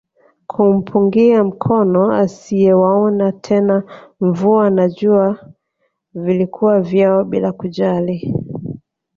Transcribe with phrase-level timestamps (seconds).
[0.51, 3.83] Kumpungia mkono asiyewaona tena
[4.21, 5.53] mvua na jua
[6.13, 8.35] vilikuwa vyao bila kujali